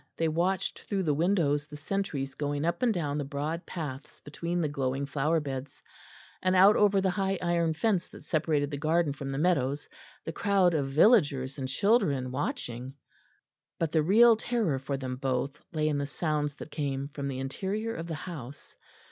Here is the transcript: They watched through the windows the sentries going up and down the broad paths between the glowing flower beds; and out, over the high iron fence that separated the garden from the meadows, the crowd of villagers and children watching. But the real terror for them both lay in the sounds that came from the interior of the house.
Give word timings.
They 0.17 0.27
watched 0.27 0.79
through 0.79 1.03
the 1.03 1.13
windows 1.13 1.67
the 1.67 1.77
sentries 1.77 2.33
going 2.33 2.65
up 2.65 2.81
and 2.81 2.91
down 2.91 3.19
the 3.19 3.23
broad 3.23 3.67
paths 3.67 4.19
between 4.19 4.59
the 4.59 4.67
glowing 4.67 5.05
flower 5.05 5.39
beds; 5.39 5.79
and 6.41 6.55
out, 6.55 6.75
over 6.75 7.01
the 7.01 7.11
high 7.11 7.37
iron 7.39 7.75
fence 7.75 8.07
that 8.07 8.25
separated 8.25 8.71
the 8.71 8.77
garden 8.79 9.13
from 9.13 9.29
the 9.29 9.37
meadows, 9.37 9.87
the 10.25 10.31
crowd 10.33 10.73
of 10.73 10.87
villagers 10.89 11.59
and 11.59 11.69
children 11.69 12.31
watching. 12.31 12.95
But 13.77 13.91
the 13.91 14.01
real 14.01 14.35
terror 14.35 14.79
for 14.79 14.97
them 14.97 15.17
both 15.17 15.61
lay 15.71 15.87
in 15.87 15.99
the 15.99 16.07
sounds 16.07 16.55
that 16.55 16.71
came 16.71 17.09
from 17.09 17.27
the 17.27 17.37
interior 17.37 17.93
of 17.93 18.07
the 18.07 18.15
house. 18.25 18.75